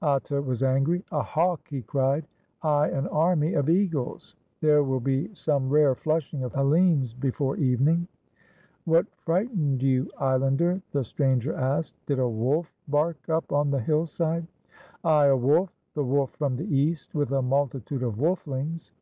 Atta 0.00 0.40
was 0.40 0.62
angry. 0.62 1.04
"A 1.12 1.20
hawk!" 1.20 1.68
he 1.68 1.82
cried. 1.82 2.26
"Ay, 2.62 2.88
an 2.88 3.06
army 3.08 3.52
of 3.52 3.68
eagles. 3.68 4.34
There 4.62 4.82
will 4.82 4.98
be 4.98 5.28
some 5.34 5.68
rare 5.68 5.94
flushing 5.94 6.42
of 6.42 6.54
Hellenes 6.54 7.12
before 7.12 7.58
evening." 7.58 8.08
103 8.86 8.86
GREECE 8.86 8.86
"What 8.86 9.06
frightened 9.26 9.82
you, 9.82 10.10
islander?" 10.18 10.80
the 10.92 11.04
stranger 11.04 11.52
asked. 11.52 11.92
''Did 12.06 12.18
a 12.18 12.26
wolf 12.26 12.72
bark 12.88 13.28
up 13.28 13.52
on 13.52 13.70
the 13.70 13.78
hillside?" 13.80 14.46
"Ay, 15.04 15.26
a 15.26 15.36
wolf. 15.36 15.68
The 15.92 16.04
wolf 16.04 16.30
from 16.30 16.56
the 16.56 16.74
East 16.74 17.14
with 17.14 17.30
a 17.30 17.42
multitude 17.42 18.02
of 18.02 18.14
wolfiings. 18.16 18.92